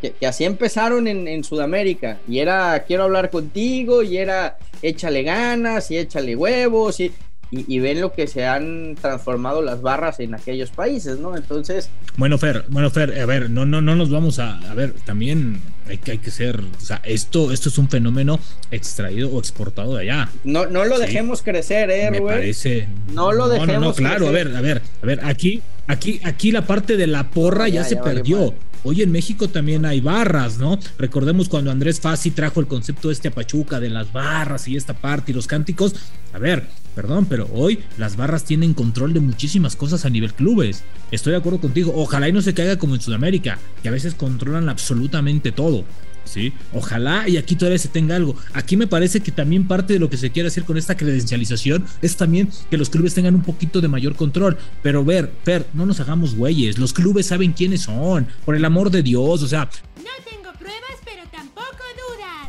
que, 0.00 0.14
así 0.26 0.44
empezaron 0.44 1.08
en, 1.08 1.44
Sudamérica, 1.44 2.18
y 2.28 2.38
era, 2.38 2.84
quiero 2.86 3.04
hablar 3.04 3.30
contigo, 3.30 4.02
y 4.02 4.18
era, 4.18 4.58
échale 4.82 5.22
ganas, 5.22 5.90
y 5.90 5.98
échale 5.98 6.36
huevos, 6.36 7.00
y, 7.00 7.12
y, 7.50 7.78
ven 7.78 8.00
lo 8.00 8.12
que 8.12 8.26
se 8.26 8.44
han 8.44 8.96
transformado 9.00 9.62
las 9.62 9.80
barras 9.80 10.20
en 10.20 10.34
aquellos 10.34 10.70
países, 10.70 11.18
¿no? 11.18 11.36
Entonces... 11.36 11.90
Bueno, 12.16 12.38
Fer, 12.38 12.64
bueno, 12.68 12.90
Fer, 12.90 13.18
a 13.18 13.26
ver, 13.26 13.50
no, 13.50 13.64
no, 13.64 13.80
no 13.80 13.94
nos 13.94 14.10
vamos 14.10 14.38
a, 14.38 14.58
a 14.70 14.74
ver, 14.74 14.92
también 15.04 15.60
hay 15.88 15.98
que, 15.98 16.12
hay 16.12 16.18
que 16.18 16.30
ser, 16.30 16.60
o 16.60 16.80
sea, 16.80 17.00
esto, 17.04 17.52
esto 17.52 17.68
es 17.68 17.78
un 17.78 17.88
fenómeno 17.88 18.38
extraído 18.70 19.30
o 19.30 19.38
exportado 19.38 19.94
de 19.94 20.02
allá. 20.02 20.30
No, 20.44 20.66
no 20.66 20.84
lo 20.84 20.98
dejemos 20.98 21.42
crecer, 21.42 21.90
eh, 21.90 22.10
Me 22.10 22.20
parece. 22.20 22.88
No 23.12 23.32
lo 23.32 23.48
dejemos 23.48 23.72
no, 23.74 23.80
no, 23.80 23.94
claro, 23.94 24.28
a 24.28 24.30
ver, 24.30 24.54
a 24.56 24.60
ver, 24.60 24.82
a 25.02 25.06
ver, 25.06 25.20
aquí, 25.24 25.62
aquí, 25.86 26.20
aquí 26.24 26.52
la 26.52 26.66
parte 26.66 26.96
de 26.96 27.06
la 27.06 27.30
porra 27.30 27.68
ya, 27.68 27.84
se 27.84 27.96
perdió. 27.96 28.54
Hoy 28.84 29.02
en 29.02 29.10
México 29.10 29.48
también 29.48 29.84
hay 29.84 30.00
barras, 30.00 30.58
¿no? 30.58 30.78
Recordemos 30.96 31.48
cuando 31.48 31.72
Andrés 31.72 32.00
Fassi 32.00 32.30
trajo 32.30 32.60
el 32.60 32.68
concepto 32.68 33.10
este 33.10 33.28
a 33.28 33.30
Pachuca 33.32 33.80
de 33.80 33.90
las 33.90 34.12
barras 34.12 34.68
y 34.68 34.76
esta 34.76 34.94
parte 34.94 35.32
y 35.32 35.34
los 35.34 35.48
cánticos. 35.48 35.94
A 36.32 36.38
ver, 36.38 36.68
perdón, 36.96 37.26
pero 37.26 37.48
hoy 37.52 37.80
las 37.98 38.16
barras 38.16 38.44
tienen 38.44 38.74
control 38.74 39.12
de 39.12 39.20
muchísimas 39.20 39.76
cosas 39.76 40.04
a 40.04 40.10
nivel 40.10 40.34
clubes. 40.34 40.82
Estoy 41.12 41.32
de 41.32 41.38
acuerdo 41.38 41.60
contigo. 41.60 41.92
Ojalá 41.94 42.28
y 42.28 42.32
no 42.32 42.42
se 42.42 42.54
caiga 42.54 42.78
como 42.78 42.96
en 42.96 43.00
Sudamérica, 43.00 43.58
que 43.82 43.88
a 43.88 43.92
veces 43.92 44.14
controlan 44.14 44.68
absolutamente 44.68 45.52
todo. 45.52 45.84
¿sí? 46.24 46.52
Ojalá 46.72 47.28
y 47.28 47.36
aquí 47.36 47.54
todavía 47.54 47.78
se 47.78 47.88
tenga 47.88 48.16
algo. 48.16 48.34
Aquí 48.54 48.76
me 48.76 48.86
parece 48.86 49.20
que 49.20 49.30
también 49.30 49.68
parte 49.68 49.92
de 49.92 49.98
lo 49.98 50.10
que 50.10 50.16
se 50.16 50.30
quiere 50.30 50.48
hacer 50.48 50.64
con 50.64 50.78
esta 50.78 50.96
credencialización 50.96 51.84
es 52.02 52.16
también 52.16 52.48
que 52.70 52.78
los 52.78 52.90
clubes 52.90 53.14
tengan 53.14 53.34
un 53.34 53.42
poquito 53.42 53.80
de 53.80 53.88
mayor 53.88 54.16
control. 54.16 54.56
Pero 54.82 55.04
ver, 55.04 55.30
Fer, 55.44 55.66
no 55.74 55.86
nos 55.86 56.00
hagamos 56.00 56.34
güeyes. 56.34 56.78
Los 56.78 56.94
clubes 56.94 57.26
saben 57.26 57.52
quiénes 57.52 57.82
son, 57.82 58.26
por 58.44 58.56
el 58.56 58.64
amor 58.64 58.90
de 58.90 59.02
Dios. 59.02 59.42
O 59.42 59.48
sea, 59.48 59.68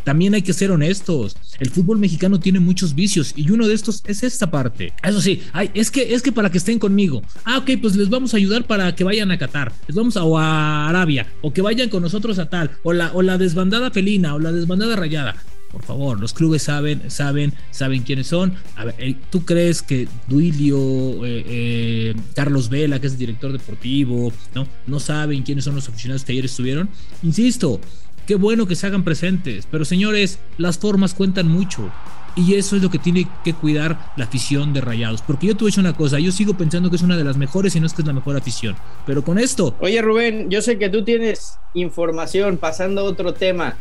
también 0.07 0.33
hay 0.35 0.41
que 0.41 0.53
ser 0.53 0.71
honestos. 0.71 1.35
El 1.59 1.69
fútbol 1.69 1.99
mexicano 1.99 2.39
tiene 2.39 2.61
muchos 2.61 2.95
vicios 2.95 3.33
y 3.35 3.51
uno 3.51 3.67
de 3.67 3.73
estos 3.73 4.01
es 4.05 4.23
esta 4.23 4.49
parte. 4.49 4.93
Eso 5.03 5.19
sí, 5.19 5.41
es 5.73 5.91
que 5.91 6.13
es 6.13 6.21
que 6.21 6.31
para 6.31 6.49
que 6.49 6.59
estén 6.59 6.79
conmigo. 6.79 7.21
Ah, 7.43 7.57
ok, 7.57 7.71
pues 7.81 7.97
les 7.97 8.07
vamos 8.07 8.33
a 8.33 8.37
ayudar 8.37 8.65
para 8.65 8.95
que 8.95 9.03
vayan 9.03 9.31
a 9.31 9.37
Qatar. 9.37 9.73
Les 9.85 9.97
vamos 9.97 10.15
a, 10.15 10.21
a 10.21 10.87
Arabia 10.87 11.27
o 11.41 11.51
que 11.51 11.61
vayan 11.61 11.89
con 11.89 12.01
nosotros 12.01 12.39
a 12.39 12.49
tal 12.49 12.71
o 12.83 12.93
la 12.93 13.11
o 13.11 13.21
la 13.21 13.37
desbandada 13.37 13.91
felina 13.91 14.33
o 14.33 14.39
la 14.39 14.53
desbandada 14.53 14.95
rayada. 14.95 15.35
Por 15.73 15.83
favor, 15.83 16.17
los 16.21 16.31
clubes 16.31 16.63
saben, 16.63 17.11
saben, 17.11 17.53
saben 17.71 18.03
quiénes 18.03 18.27
son. 18.27 18.53
A 18.77 18.85
ver, 18.85 18.95
eh, 18.99 19.15
¿tú 19.29 19.43
crees 19.43 19.81
que 19.81 20.07
Duilio, 20.29 20.77
eh, 21.25 21.43
eh, 21.45 22.15
Carlos 22.33 22.69
Vela, 22.69 23.01
que 23.01 23.07
es 23.07 23.13
el 23.13 23.19
director 23.19 23.51
deportivo, 23.51 24.31
¿no? 24.55 24.65
no 24.87 24.99
saben 25.01 25.43
quiénes 25.43 25.65
son 25.65 25.75
los 25.75 25.89
aficionados 25.89 26.23
que 26.23 26.31
ayer 26.31 26.45
estuvieron? 26.45 26.89
Insisto, 27.23 27.81
qué 28.27 28.35
bueno 28.35 28.67
que 28.67 28.75
se 28.75 28.85
hagan 28.85 29.03
presentes, 29.03 29.67
pero 29.71 29.85
señores, 29.85 30.39
las 30.57 30.77
formas 30.77 31.15
cuentan 31.15 31.47
mucho. 31.47 31.89
Y 32.35 32.53
eso 32.53 32.75
es 32.75 32.83
lo 32.83 32.91
que 32.91 32.99
tiene 32.99 33.27
que 33.43 33.55
cuidar 33.55 34.11
la 34.15 34.25
afición 34.25 34.71
de 34.71 34.81
Rayados. 34.81 35.23
Porque 35.23 35.47
yo 35.47 35.57
te 35.57 35.63
a 35.63 35.65
decir 35.65 35.79
una 35.79 35.95
cosa, 35.95 36.19
yo 36.19 36.31
sigo 36.31 36.55
pensando 36.55 36.91
que 36.91 36.97
es 36.97 37.01
una 37.01 37.17
de 37.17 37.23
las 37.23 37.35
mejores 37.35 37.75
y 37.75 37.79
no 37.79 37.87
es 37.87 37.93
que 37.93 38.03
es 38.03 38.07
la 38.07 38.13
mejor 38.13 38.37
afición. 38.37 38.75
Pero 39.07 39.23
con 39.23 39.39
esto... 39.39 39.75
Oye 39.79 39.99
Rubén, 40.03 40.51
yo 40.51 40.61
sé 40.61 40.77
que 40.77 40.89
tú 40.89 41.03
tienes 41.03 41.57
información, 41.73 42.57
pasando 42.57 43.01
a 43.01 43.05
otro 43.05 43.33
tema. 43.33 43.75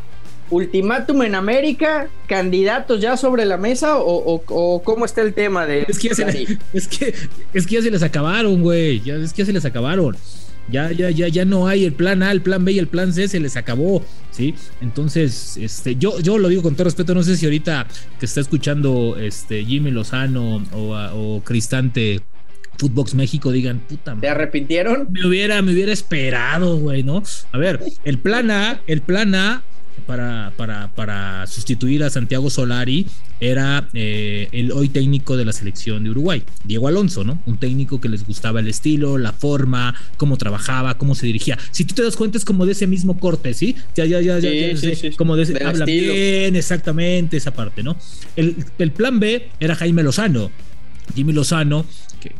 ¿Ultimátum 0.49 1.23
en 1.23 1.35
América? 1.35 2.09
¿Candidatos 2.29 3.01
ya 3.01 3.19
sobre 3.19 3.45
la 3.45 3.59
mesa? 3.59 3.97
¿O, 3.99 4.81
cómo 4.85 5.05
está 5.05 5.21
el 5.21 5.35
tema 5.35 5.67
de.? 5.67 5.85
Es 5.89 5.99
que, 5.99 6.09
ya 6.09 6.15
se, 6.15 6.59
es 6.73 6.89
que, 6.89 7.15
es 7.53 7.67
que 7.67 7.75
ya 7.75 7.83
se 7.83 7.91
les 7.91 8.03
acabaron, 8.03 8.63
güey. 8.63 9.01
Ya, 9.01 9.17
es 9.17 9.33
que 9.33 9.43
ya 9.43 9.47
se 9.47 9.53
les 9.53 9.65
acabaron. 9.65 10.17
Ya, 10.69 10.91
ya, 10.91 11.11
ya, 11.11 11.29
ya 11.29 11.45
no 11.45 11.69
hay 11.69 11.85
el 11.85 11.93
plan 11.93 12.23
A, 12.23 12.33
el 12.33 12.43
plan 12.43 12.65
B 12.65 12.73
y 12.73 12.79
el 12.79 12.89
plan 12.89 13.13
C, 13.13 13.29
se 13.29 13.39
les 13.39 13.57
acabó, 13.57 14.05
¿sí? 14.31 14.55
Entonces, 14.81 15.57
este, 15.57 15.97
yo, 15.97 16.19
yo 16.21 16.39
lo 16.39 16.49
digo 16.49 16.63
con 16.63 16.75
todo 16.75 16.85
respeto, 16.85 17.15
no 17.15 17.23
sé 17.23 17.37
si 17.37 17.47
ahorita 17.47 17.87
que 18.19 18.27
está 18.27 18.41
escuchando 18.41 19.17
este 19.17 19.65
Jimmy 19.65 19.93
Lozano 19.93 20.65
o, 20.73 20.95
o 21.15 21.41
Cristante 21.45 22.21
Footbox 22.79 23.15
México 23.15 23.53
digan, 23.53 23.81
puta 23.81 24.17
¿Te 24.21 24.29
arrepintieron? 24.29 25.09
Me 25.11 25.27
hubiera, 25.27 25.63
me 25.63 25.73
hubiera 25.73 25.93
esperado, 25.93 26.79
güey, 26.79 27.03
¿no? 27.03 27.23
A 27.53 27.59
ver, 27.59 27.81
el 28.05 28.19
plan 28.19 28.51
A, 28.51 28.81
el 28.87 29.01
plan 29.01 29.35
A 29.35 29.63
para, 30.07 30.53
para, 30.57 30.89
para 30.95 31.47
sustituir 31.47 32.05
a 32.05 32.11
Santiago 32.11 32.51
Solari 32.51 33.07
era 33.41 33.89
eh, 33.93 34.49
el 34.53 34.73
hoy 34.73 34.89
técnico 34.89 35.37
de 35.37 35.45
la 35.45 35.53
selección 35.53 36.05
de 36.05 36.11
Uruguay, 36.11 36.43
Diego 36.65 36.89
Alonso, 36.89 37.25
¿no? 37.25 37.41
Un 37.47 37.59
técnico 37.59 38.01
que 38.01 38.09
les 38.09 38.27
gustaba 38.27 38.61
el 38.61 38.69
estilo, 38.69 39.19
la 39.19 39.33
forma, 39.33 39.95
cómo 40.17 40.37
trabajaba, 40.37 40.97
cómo 40.97 41.15
se 41.15 41.27
dirigía. 41.27 41.59
Si 41.71 41.85
tú 41.85 41.95
te 41.95 42.03
das 42.03 42.17
cuenta, 42.17 42.39
es 42.39 42.45
como 42.45 42.67
de 42.67 42.73
ese 42.73 42.87
mismo 42.87 43.19
corte, 43.19 43.53
¿sí? 43.55 43.77
Ya, 43.95 44.07
ya, 44.07 44.21
ya, 44.21 44.39
ya, 44.39 44.77
sí, 44.77 45.11
como 45.17 45.37
de 45.37 45.43
ese, 45.43 45.65
habla 45.65 45.85
bien, 45.85 46.57
exactamente, 46.57 47.37
esa 47.37 47.53
parte, 47.53 47.83
¿no? 47.83 47.97
El, 48.37 48.57
el 48.79 48.93
plan 48.93 49.21
B 49.21 49.49
era 49.61 49.75
Jaime 49.75 50.03
Lozano, 50.03 50.51
Jimmy 51.15 51.33
Lozano, 51.33 51.87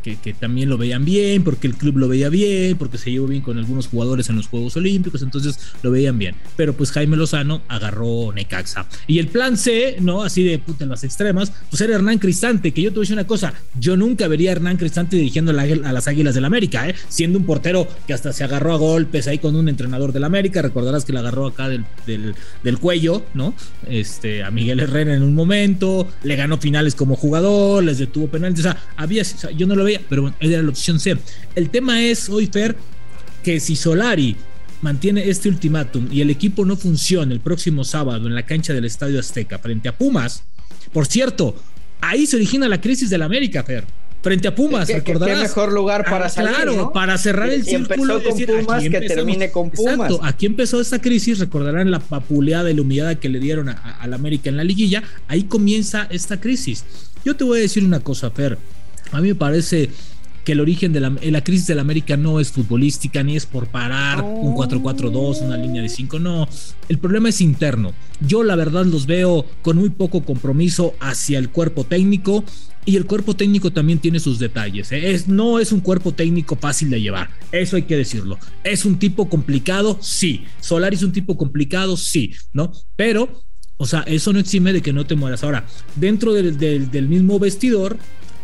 que, 0.03 0.33
también 0.33 0.69
lo 0.69 0.77
veían 0.77 1.05
bien, 1.05 1.43
porque 1.43 1.67
el 1.67 1.75
club 1.75 1.97
lo 1.97 2.07
veía 2.07 2.29
bien, 2.29 2.77
porque 2.77 2.97
se 2.97 3.11
llevó 3.11 3.27
bien 3.27 3.41
con 3.41 3.57
algunos 3.57 3.87
jugadores 3.87 4.29
en 4.29 4.35
los 4.35 4.47
Juegos 4.47 4.75
Olímpicos, 4.77 5.21
entonces 5.21 5.59
lo 5.83 5.91
veían 5.91 6.17
bien. 6.17 6.35
Pero 6.55 6.73
pues 6.73 6.91
Jaime 6.91 7.17
Lozano 7.17 7.61
agarró 7.67 8.31
Necaxa. 8.33 8.87
Y 9.07 9.19
el 9.19 9.27
plan 9.27 9.57
C, 9.57 9.97
¿no? 10.01 10.23
Así 10.23 10.43
de 10.43 10.59
puta 10.59 10.83
en 10.83 10.89
las 10.89 11.03
extremas, 11.03 11.51
pues 11.69 11.81
era 11.81 11.95
Hernán 11.95 12.19
Cristante, 12.19 12.71
que 12.71 12.81
yo 12.81 12.89
te 12.89 12.95
voy 12.95 13.01
a 13.01 13.05
decir 13.05 13.15
una 13.15 13.27
cosa, 13.27 13.53
yo 13.79 13.95
nunca 13.97 14.27
vería 14.27 14.49
a 14.49 14.53
Hernán 14.53 14.77
Cristante 14.77 15.15
dirigiendo 15.15 15.51
a 15.51 15.91
las 15.93 16.07
Águilas 16.07 16.35
del 16.35 16.45
América, 16.45 16.87
¿eh? 16.87 16.95
Siendo 17.09 17.39
un 17.39 17.45
portero 17.45 17.87
que 18.05 18.13
hasta 18.13 18.33
se 18.33 18.43
agarró 18.43 18.73
a 18.73 18.77
golpes 18.77 19.27
ahí 19.27 19.37
con 19.37 19.55
un 19.55 19.69
entrenador 19.69 20.13
del 20.13 20.23
América, 20.23 20.61
recordarás 20.61 21.05
que 21.05 21.13
le 21.13 21.19
agarró 21.19 21.47
acá 21.47 21.69
del, 21.69 21.85
del, 22.05 22.77
cuello, 22.79 23.23
¿no? 23.33 23.53
Este, 23.89 24.43
a 24.43 24.51
Miguel 24.51 24.79
Herrera 24.79 25.15
en 25.15 25.23
un 25.23 25.33
momento, 25.33 26.07
le 26.23 26.35
ganó 26.35 26.57
finales 26.57 26.95
como 26.95 27.15
jugador, 27.15 27.83
les 27.83 27.97
detuvo 27.97 28.27
penales 28.27 28.47
o 28.59 28.63
sea, 28.63 28.77
había, 28.95 29.23
yo 29.55 29.67
no 29.67 29.75
lo 29.77 29.83
veía, 29.83 30.01
pero 30.09 30.23
bueno, 30.23 30.37
era 30.39 30.61
la 30.61 30.69
opción 30.69 30.99
C. 30.99 31.17
El 31.55 31.69
tema 31.69 32.01
es 32.01 32.29
hoy, 32.29 32.47
Fer, 32.47 32.75
que 33.43 33.59
si 33.59 33.75
Solari 33.75 34.35
mantiene 34.81 35.29
este 35.29 35.49
ultimátum 35.49 36.07
y 36.11 36.21
el 36.21 36.29
equipo 36.29 36.65
no 36.65 36.75
funciona 36.75 37.33
el 37.33 37.39
próximo 37.39 37.83
sábado 37.83 38.27
en 38.27 38.35
la 38.35 38.45
cancha 38.45 38.73
del 38.73 38.85
Estadio 38.85 39.19
Azteca 39.19 39.59
frente 39.59 39.89
a 39.89 39.97
Pumas, 39.97 40.43
por 40.91 41.05
cierto, 41.05 41.55
ahí 42.01 42.25
se 42.25 42.35
origina 42.35 42.67
la 42.67 42.81
crisis 42.81 43.09
del 43.09 43.21
América, 43.21 43.63
Fer 43.63 43.85
frente 44.21 44.47
a 44.47 44.55
Pumas, 44.55 44.89
recordarás. 44.89 45.37
Qué 45.37 45.43
mejor 45.43 45.71
lugar 45.71 46.03
para 46.03 46.25
ah, 46.25 46.29
salir, 46.29 46.53
Claro, 46.53 46.91
para 46.91 47.17
cerrar 47.17 47.49
el 47.49 47.63
círculo. 47.63 48.17
Empezó 48.17 48.45
con 48.45 48.65
Pumas, 48.65 48.83
que 48.83 49.01
termine 49.01 49.51
con 49.51 49.69
Pumas. 49.69 49.93
Exacto, 49.93 50.19
aquí 50.23 50.45
empezó 50.45 50.81
esta 50.81 50.99
crisis, 50.99 51.39
recordarán 51.39 51.91
la 51.91 51.99
papuleada 51.99 52.69
y 52.69 52.73
la 52.73 52.81
humillada 52.81 53.15
que 53.15 53.29
le 53.29 53.39
dieron 53.39 53.69
al 53.69 54.13
América 54.13 54.49
en 54.49 54.57
la 54.57 54.63
liguilla, 54.63 55.03
ahí 55.27 55.43
comienza 55.43 56.07
esta 56.09 56.39
crisis. 56.39 56.83
Yo 57.23 57.35
te 57.35 57.43
voy 57.43 57.59
a 57.59 57.61
decir 57.61 57.83
una 57.83 57.99
cosa, 58.01 58.29
Fer, 58.31 58.57
a 59.11 59.21
mí 59.21 59.29
me 59.29 59.35
parece 59.35 59.89
que 60.47 60.53
el 60.53 60.61
origen 60.61 60.93
de 60.93 61.01
la, 61.01 61.43
crisis 61.43 61.67
del 61.67 61.79
América 61.79 62.15
no 62.15 62.39
es 62.39 62.53
futbolística, 62.53 63.21
ni 63.21 63.35
es 63.35 63.45
por 63.45 63.67
parar 63.67 64.23
un 64.23 64.55
4-4-2, 64.55 65.41
una 65.41 65.57
línea 65.57 65.81
de 65.81 65.89
5, 65.89 66.19
no. 66.19 66.47
El 66.87 66.99
problema 66.99 67.27
es 67.27 67.41
interno. 67.41 67.91
Yo 68.21 68.43
la 68.43 68.55
verdad 68.55 68.85
los 68.85 69.07
veo 69.07 69.45
con 69.61 69.75
muy 69.75 69.89
poco 69.89 70.23
compromiso 70.23 70.93
hacia 71.01 71.37
el 71.37 71.49
cuerpo 71.49 71.83
técnico 71.83 72.45
y 72.85 72.95
el 72.95 73.05
cuerpo 73.05 73.35
técnico 73.35 73.73
también 73.73 73.99
tiene 73.99 74.21
sus 74.21 74.39
detalles. 74.39 74.89
¿eh? 74.93 75.11
Es, 75.11 75.27
no 75.27 75.59
es 75.59 75.73
un 75.73 75.81
cuerpo 75.81 76.13
técnico 76.13 76.55
fácil 76.55 76.89
de 76.91 77.01
llevar, 77.01 77.29
eso 77.51 77.75
hay 77.75 77.83
que 77.83 77.97
decirlo. 77.97 78.39
¿Es 78.63 78.85
un 78.85 78.97
tipo 78.99 79.27
complicado? 79.27 79.99
Sí. 80.01 80.45
Solari 80.61 80.95
es 80.95 81.03
un 81.03 81.11
tipo 81.11 81.35
complicado, 81.35 81.97
sí, 81.97 82.33
¿no? 82.53 82.71
Pero, 82.95 83.43
o 83.75 83.85
sea, 83.85 84.03
eso 84.03 84.31
no 84.31 84.39
exime 84.39 84.71
de 84.71 84.81
que 84.81 84.93
no 84.93 85.05
te 85.05 85.15
mueras. 85.15 85.43
Ahora, 85.43 85.65
dentro 85.97 86.31
del, 86.31 86.57
del 86.57 87.09
mismo 87.09 87.37
vestidor, 87.37 87.97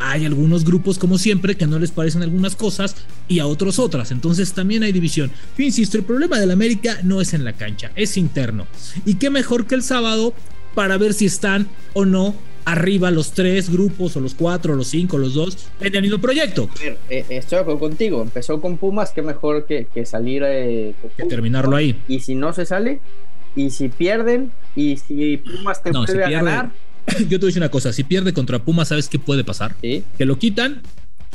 hay 0.04 0.26
algunos 0.26 0.66
grupos, 0.66 1.00
como 1.00 1.18
siempre, 1.18 1.56
que 1.56 1.66
no 1.66 1.80
les 1.80 1.92
parecen 1.92 2.24
algunas 2.24 2.56
cosas 2.56 2.96
y 3.28 3.40
a 3.40 3.48
otros 3.48 3.80
otras. 3.80 4.12
Entonces 4.12 4.54
también 4.54 4.84
hay 4.84 4.92
división. 4.92 5.32
Yo 5.58 5.64
insisto, 5.64 5.98
el 5.98 6.04
problema 6.04 6.40
del 6.40 6.52
América 6.52 7.00
no 7.04 7.22
es 7.22 7.34
en 7.34 7.44
la 7.46 7.54
cancha, 7.54 7.92
es 7.96 8.18
interno. 8.18 8.68
Y 9.06 9.16
qué 9.16 9.30
mejor 9.30 9.66
que 9.66 9.76
el 9.76 9.84
sábado 9.84 10.34
para 10.76 10.98
ver 10.98 11.14
si 11.14 11.26
están 11.26 11.68
o 11.94 12.06
no 12.06 12.36
arriba 12.66 13.12
los 13.12 13.32
tres 13.32 13.70
grupos 13.70 14.16
o 14.16 14.20
los 14.20 14.36
cuatro, 14.36 14.76
los 14.76 14.88
cinco, 14.88 15.18
los 15.18 15.34
dos 15.34 15.70
en 15.80 15.96
el 15.96 16.02
mismo 16.02 16.20
proyecto. 16.20 16.70
Eh, 17.10 17.26
estoy 17.30 17.58
de 17.58 17.62
acuerdo 17.62 17.80
contigo. 17.80 18.22
Empezó 18.22 18.60
con 18.60 18.78
Pumas, 18.78 19.12
qué 19.12 19.22
mejor 19.22 19.66
que, 19.66 19.88
salir 20.06 20.44
eh, 20.46 20.94
que 21.18 21.24
terminarlo 21.26 21.76
ahí. 21.76 22.00
Y 22.08 22.20
si 22.20 22.36
no 22.36 22.54
se 22.54 22.66
sale, 22.66 23.00
y 23.56 23.70
si 23.70 23.90
pierden, 23.90 24.52
y 24.76 24.98
si 24.98 25.38
Pumas 25.38 25.82
te 25.82 25.92
puede 25.92 26.32
ganar. 26.32 26.72
Yo 27.30 27.30
te 27.30 27.38
voy 27.38 27.46
a 27.46 27.48
decir 27.48 27.62
una 27.62 27.70
cosa: 27.70 27.94
si 27.94 28.04
pierde 28.04 28.34
contra 28.34 28.64
Pumas, 28.64 28.90
¿sabes 28.90 29.10
qué 29.10 29.20
puede 29.20 29.44
pasar? 29.44 29.76
Que 29.82 30.26
lo 30.26 30.38
quitan 30.38 30.82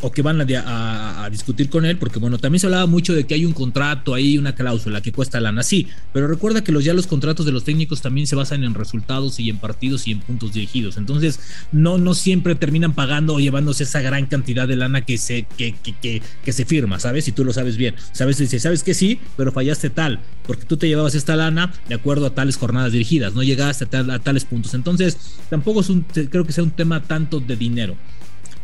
o 0.02 0.12
que 0.12 0.23
van 0.23 0.40
a, 0.40 1.28
discutir 1.31 1.69
con 1.69 1.85
él, 1.85 1.99
porque 1.99 2.19
bueno, 2.19 2.38
también 2.38 2.61
se 2.61 2.67
hablaba 2.67 2.87
mucho 2.87 3.14
de 3.14 3.26
que 3.26 3.35
hay 3.35 3.45
un 3.45 3.52
contrato 3.52 4.14
ahí, 4.14 4.38
una 4.38 4.55
cláusula 4.55 5.00
que 5.00 5.12
cuesta 5.12 5.40
lana, 5.40 5.62
sí, 5.62 5.88
pero 6.12 6.26
recuerda 6.26 6.64
que 6.64 6.73
los, 6.73 6.85
ya 6.85 6.95
los 6.95 7.07
contratos 7.07 7.45
de 7.45 7.52
los 7.52 7.64
técnicos 7.64 8.00
también 8.00 8.26
se 8.26 8.37
basan 8.37 8.64
en 8.64 8.75
resultados 8.75 9.38
y 9.40 9.50
en 9.50 9.59
partidos 9.59 10.07
y 10.09 10.12
en 10.12 10.21
puntos 10.21 10.52
dirigidos, 10.52 10.97
entonces 10.97 11.40
no, 11.73 11.99
no 11.99 12.14
siempre 12.14 12.55
terminan 12.55 12.95
pagando 12.95 13.35
o 13.35 13.40
llevándose 13.40 13.85
esa 13.85 14.00
gran 14.00 14.26
cantidad 14.26 14.67
de 14.67 14.76
lana 14.76 15.05
que 15.05 15.19
se, 15.19 15.47
que, 15.57 15.75
que, 15.75 16.23
que, 16.45 16.52
se 16.52 16.64
firma, 16.64 16.99
¿sabes? 16.99 17.28
Y 17.28 17.33
tú 17.33 17.45
lo 17.45 17.52
sabes 17.52 17.76
bien, 17.76 17.95
¿sabes? 18.12 18.38
Dice, 18.38 18.59
sabes 18.59 18.83
que 18.83 18.95
sí, 18.95 19.21
pero 19.37 19.52
fallaste 19.52 19.90
tal, 19.90 20.21
porque 20.47 20.64
tú 20.64 20.76
te 20.76 20.88
llevabas 20.88 21.14
esta 21.14 21.37
lana 21.37 21.73
de 21.88 21.95
acuerdo 21.95 22.26
a 22.26 22.35
tales 22.35 22.57
jornadas 22.57 22.93
dirigidas, 22.93 23.35
no 23.35 23.43
llegaste 23.43 23.85
a, 23.97 24.14
a 24.14 24.19
tales 24.19 24.45
puntos, 24.45 24.75
entonces 24.75 25.19
tampoco 25.50 25.81
es 25.81 25.90
un, 25.90 26.02
creo 26.02 26.45
que 26.45 26.52
sea 26.52 26.64
un 26.64 26.71
tema 26.71 27.02
tanto 27.02 27.40
de 27.40 27.57
dinero. 27.57 27.97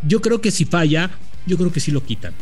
Yo 0.06 0.20
creo 0.20 0.40
que 0.40 0.50
si 0.50 0.64
falla, 0.64 1.10
yo 1.46 1.56
creo 1.56 1.72
que 1.72 1.80
sí 1.80 1.90
lo 1.90 2.04
quitan. 2.04 2.34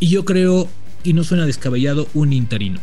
Y 0.00 0.08
yo 0.08 0.24
creo, 0.24 0.68
y 1.04 1.12
no 1.12 1.24
suena 1.24 1.46
descabellado, 1.46 2.08
un 2.14 2.32
interino. 2.32 2.80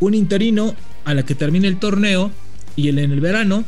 Un 0.00 0.14
interino 0.14 0.74
a 1.04 1.14
la 1.14 1.24
que 1.24 1.34
termine 1.34 1.68
el 1.68 1.78
torneo 1.78 2.30
y 2.76 2.88
en 2.88 2.98
el 2.98 3.20
verano 3.20 3.64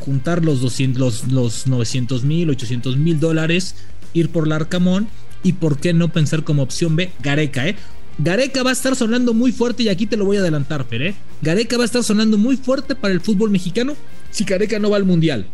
juntar 0.00 0.44
los, 0.44 0.60
200, 0.60 1.00
los, 1.00 1.32
los 1.32 1.66
900 1.66 2.24
mil, 2.24 2.50
800 2.50 2.96
mil 2.96 3.18
dólares, 3.18 3.74
ir 4.12 4.30
por 4.30 4.46
Larcamón 4.46 5.08
y 5.42 5.54
por 5.54 5.78
qué 5.78 5.92
no 5.92 6.12
pensar 6.12 6.44
como 6.44 6.62
opción 6.62 6.96
B, 6.96 7.10
Gareca, 7.22 7.66
¿eh? 7.66 7.76
Gareca 8.18 8.62
va 8.62 8.70
a 8.70 8.72
estar 8.72 8.96
sonando 8.96 9.34
muy 9.34 9.52
fuerte 9.52 9.82
y 9.82 9.88
aquí 9.88 10.06
te 10.06 10.16
lo 10.16 10.24
voy 10.24 10.38
a 10.38 10.40
adelantar, 10.40 10.84
Fer, 10.84 11.02
¿eh? 11.02 11.14
Gareca 11.42 11.76
va 11.76 11.82
a 11.82 11.86
estar 11.86 12.02
sonando 12.02 12.38
muy 12.38 12.56
fuerte 12.56 12.94
para 12.94 13.12
el 13.12 13.20
fútbol 13.20 13.50
mexicano 13.50 13.94
si 14.30 14.44
Gareca 14.44 14.78
no 14.78 14.90
va 14.90 14.96
al 14.96 15.04
Mundial. 15.04 15.46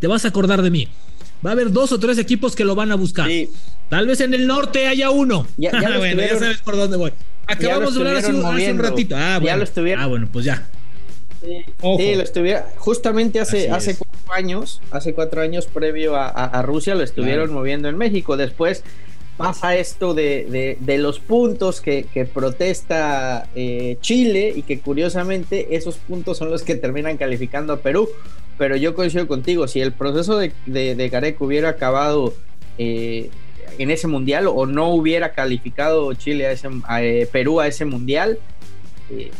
Te 0.00 0.06
vas 0.06 0.24
a 0.24 0.28
acordar 0.28 0.62
de 0.62 0.70
mí. 0.70 0.88
Va 1.44 1.50
a 1.50 1.52
haber 1.54 1.72
dos 1.72 1.92
o 1.92 1.98
tres 1.98 2.18
equipos 2.18 2.54
que 2.54 2.64
lo 2.64 2.74
van 2.74 2.92
a 2.92 2.96
buscar. 2.96 3.28
Tal 3.88 4.06
vez 4.06 4.20
en 4.20 4.34
el 4.34 4.46
norte 4.46 4.86
haya 4.86 5.10
uno. 5.10 5.46
Ya, 5.56 5.72
bueno, 5.98 6.22
ya 6.22 6.38
sabes 6.38 6.58
por 6.58 6.76
dónde 6.76 6.96
voy. 6.96 7.12
Acabamos 7.46 7.94
de 7.94 8.00
hablar 8.00 8.16
hace, 8.16 8.32
un 8.32 8.78
ratito. 8.78 9.16
Ah, 9.16 9.38
bueno. 9.40 9.46
Ya 9.46 9.56
lo 9.56 9.64
estuvieron. 9.64 10.04
Ah, 10.04 10.06
bueno, 10.06 10.28
pues 10.32 10.44
ya. 10.44 10.68
Sí, 11.40 12.14
lo 12.14 12.22
estuvieron. 12.22 12.62
Justamente 12.76 13.40
hace, 13.40 13.70
hace 13.70 13.96
cuatro 13.96 14.32
años, 14.32 14.80
hace 14.90 15.14
cuatro 15.14 15.40
años 15.40 15.66
previo 15.66 16.14
a, 16.16 16.62
Rusia, 16.62 16.94
lo 16.94 17.02
estuvieron 17.02 17.52
moviendo 17.52 17.88
en 17.88 17.98
México. 17.98 18.36
Después 18.36 18.84
pasa 19.36 19.74
esto 19.74 20.12
de, 20.12 20.76
de, 20.78 20.98
los 20.98 21.18
puntos 21.18 21.80
que, 21.80 22.04
que 22.12 22.26
protesta 22.26 23.48
eh, 23.54 23.96
Chile 24.02 24.52
y 24.54 24.62
que 24.62 24.80
curiosamente 24.80 25.74
esos 25.74 25.96
puntos 25.96 26.36
son 26.36 26.50
los 26.50 26.62
que 26.62 26.74
terminan 26.74 27.16
calificando 27.16 27.72
a 27.72 27.78
Perú 27.78 28.08
pero 28.60 28.76
yo 28.76 28.94
coincido 28.94 29.26
contigo, 29.26 29.66
si 29.66 29.80
el 29.80 29.92
proceso 29.92 30.36
de, 30.36 30.52
de, 30.66 31.08
Gareca 31.08 31.42
hubiera 31.42 31.70
acabado 31.70 32.34
eh, 32.76 33.30
en 33.78 33.90
ese 33.90 34.06
mundial 34.06 34.48
o 34.48 34.66
no 34.66 34.90
hubiera 34.90 35.32
calificado 35.32 36.12
Chile 36.12 36.46
a 36.46 36.52
ese, 36.52 36.68
eh, 37.00 37.26
Perú 37.32 37.60
a 37.60 37.68
ese 37.68 37.86
mundial, 37.86 38.38
eh, 39.08 39.30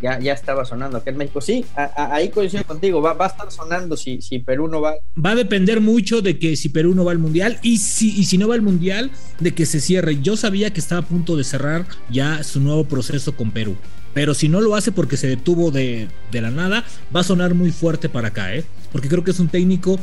ya, 0.00 0.20
ya 0.20 0.32
estaba 0.32 0.64
sonando 0.64 0.98
acá 0.98 1.10
en 1.10 1.16
México. 1.16 1.40
Sí, 1.40 1.64
ahí 1.96 2.28
coincido 2.28 2.62
contigo, 2.62 3.02
va, 3.02 3.14
va, 3.14 3.24
a 3.24 3.28
estar 3.30 3.50
sonando 3.50 3.96
si, 3.96 4.22
si 4.22 4.38
Perú 4.38 4.68
no 4.68 4.80
va. 4.80 4.94
Va 5.16 5.32
a 5.32 5.34
depender 5.34 5.80
mucho 5.80 6.22
de 6.22 6.38
que 6.38 6.54
si 6.54 6.68
Perú 6.68 6.94
no 6.94 7.04
va 7.04 7.10
al 7.10 7.18
Mundial 7.18 7.58
y 7.62 7.78
si, 7.78 8.16
y 8.16 8.26
si 8.26 8.38
no 8.38 8.46
va 8.46 8.54
al 8.54 8.62
Mundial, 8.62 9.10
de 9.40 9.54
que 9.54 9.66
se 9.66 9.80
cierre. 9.80 10.20
Yo 10.22 10.36
sabía 10.36 10.72
que 10.72 10.78
estaba 10.78 11.00
a 11.00 11.04
punto 11.04 11.34
de 11.34 11.42
cerrar 11.42 11.84
ya 12.10 12.44
su 12.44 12.60
nuevo 12.60 12.84
proceso 12.84 13.34
con 13.34 13.50
Perú. 13.50 13.76
Pero 14.14 14.34
si 14.34 14.48
no 14.48 14.60
lo 14.60 14.74
hace 14.74 14.92
porque 14.92 15.16
se 15.16 15.28
detuvo 15.28 15.70
de, 15.70 16.08
de 16.32 16.40
la 16.40 16.50
nada, 16.50 16.84
va 17.14 17.20
a 17.20 17.24
sonar 17.24 17.54
muy 17.54 17.70
fuerte 17.70 18.08
para 18.08 18.28
acá, 18.28 18.54
¿eh? 18.54 18.64
Porque 18.92 19.08
creo 19.08 19.24
que 19.24 19.30
es 19.30 19.40
un 19.40 19.48
técnico 19.48 19.98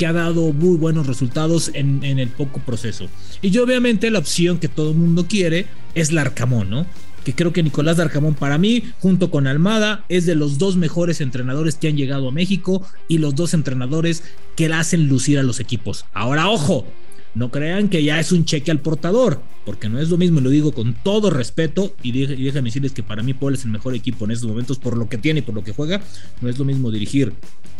que 0.00 0.06
ha 0.06 0.12
dado 0.14 0.54
muy 0.54 0.78
buenos 0.78 1.06
resultados 1.06 1.70
en, 1.74 2.02
en, 2.02 2.18
el 2.18 2.28
poco 2.28 2.60
proceso. 2.60 3.06
Y 3.42 3.50
yo 3.50 3.64
obviamente 3.64 4.10
la 4.10 4.18
opción 4.18 4.58
que 4.58 4.68
todo 4.68 4.92
el 4.92 4.96
mundo 4.96 5.26
quiere 5.28 5.66
es 5.94 6.10
Larcamón, 6.10 6.70
¿no? 6.70 6.86
Que 7.22 7.34
creo 7.34 7.52
que 7.52 7.62
Nicolás 7.62 7.98
Larcamón 7.98 8.34
para 8.34 8.56
mí, 8.56 8.82
junto 9.00 9.30
con 9.30 9.46
Almada, 9.46 10.06
es 10.08 10.24
de 10.24 10.36
los 10.36 10.56
dos 10.56 10.76
mejores 10.76 11.20
entrenadores 11.20 11.74
que 11.74 11.88
han 11.88 11.98
llegado 11.98 12.28
a 12.28 12.32
México 12.32 12.82
y 13.08 13.18
los 13.18 13.34
dos 13.34 13.52
entrenadores 13.52 14.22
que 14.56 14.70
la 14.70 14.80
hacen 14.80 15.06
lucir 15.06 15.38
a 15.38 15.42
los 15.42 15.60
equipos. 15.60 16.06
Ahora, 16.14 16.48
ojo, 16.48 16.86
no 17.34 17.50
crean 17.50 17.88
que 17.88 18.02
ya 18.02 18.18
es 18.18 18.32
un 18.32 18.44
cheque 18.44 18.70
al 18.70 18.80
portador, 18.80 19.40
porque 19.64 19.88
no 19.88 20.00
es 20.00 20.08
lo 20.08 20.16
mismo, 20.16 20.40
y 20.40 20.42
lo 20.42 20.50
digo 20.50 20.72
con 20.72 20.94
todo 20.94 21.30
respeto, 21.30 21.94
y, 22.02 22.12
déjenme 22.12 22.68
decirles 22.68 22.92
que 22.92 23.02
para 23.02 23.22
mí 23.22 23.34
Puebla 23.34 23.56
es 23.56 23.64
el 23.64 23.70
mejor 23.70 23.94
equipo 23.94 24.24
en 24.24 24.32
estos 24.32 24.48
momentos 24.48 24.78
por 24.78 24.96
lo 24.96 25.08
que 25.08 25.18
tiene 25.18 25.40
y 25.40 25.42
por 25.42 25.54
lo 25.54 25.62
que 25.62 25.72
juega. 25.72 26.00
No 26.40 26.48
es 26.48 26.58
lo 26.58 26.64
mismo 26.64 26.90
dirigir 26.90 27.32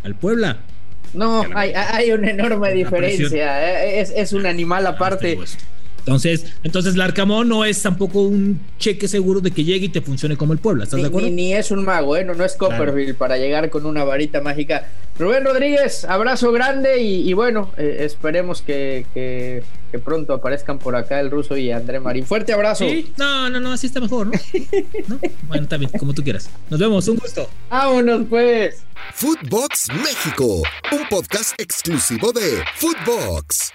al 0.02 0.14
Puebla. 0.14 0.60
No, 1.12 1.44
hay, 1.54 1.72
hay, 1.74 2.12
una 2.12 2.30
enorme 2.30 2.72
diferencia. 2.72 3.68
¿eh? 3.68 4.00
Es, 4.00 4.12
es, 4.14 4.32
un 4.32 4.46
animal 4.46 4.86
ah, 4.86 4.90
aparte. 4.90 5.38
Entonces, 6.00 6.46
entonces 6.62 6.96
Larcamón 6.96 7.48
no 7.48 7.64
es 7.64 7.80
tampoco 7.82 8.22
un 8.22 8.60
cheque 8.78 9.08
seguro 9.08 9.40
de 9.40 9.50
que 9.50 9.64
llegue 9.64 9.86
y 9.86 9.88
te 9.88 10.00
funcione 10.00 10.36
como 10.36 10.52
el 10.52 10.58
Puebla, 10.58 10.84
¿estás 10.84 10.96
ni, 10.96 11.02
de 11.02 11.08
acuerdo? 11.08 11.30
Ni, 11.30 11.52
es 11.52 11.70
un 11.70 11.84
mago, 11.84 12.16
¿eh? 12.16 12.24
no, 12.24 12.32
es 12.44 12.54
Copperfield 12.54 13.16
para 13.16 13.36
llegar 13.36 13.70
con 13.70 13.86
una 13.86 14.04
varita 14.04 14.40
mágica. 14.40 14.88
Rubén 15.18 15.44
Rodríguez, 15.44 16.04
abrazo 16.04 16.50
grande 16.50 17.02
y, 17.02 17.30
bueno, 17.34 17.70
eh, 17.76 17.98
esperemos 18.00 18.62
que, 18.62 19.04
que, 19.12 19.62
pronto 19.98 20.32
aparezcan 20.32 20.78
por 20.78 20.96
acá 20.96 21.20
el 21.20 21.30
ruso 21.30 21.58
y 21.58 21.70
André 21.70 22.00
Marín. 22.00 22.24
Fuerte 22.24 22.54
abrazo. 22.54 22.88
¿Sí? 22.88 23.12
No, 23.18 23.50
no, 23.50 23.60
no, 23.60 23.72
así 23.72 23.86
está 23.86 24.00
mejor, 24.00 24.28
¿no? 24.28 24.32
¿no? 25.08 25.18
Bueno, 25.42 25.64
está 25.64 25.76
bien, 25.76 25.90
como 25.98 26.14
tú 26.14 26.22
quieras. 26.22 26.48
Nos 26.70 26.80
vemos, 26.80 27.06
un 27.08 27.16
gusto. 27.16 27.48
Vámonos 27.68 28.22
pues. 28.30 28.82
Footbox 29.12 29.88
México, 30.02 30.62
un 30.92 31.08
podcast 31.10 31.60
exclusivo 31.60 32.32
de 32.32 32.62
Footbox. 32.76 33.72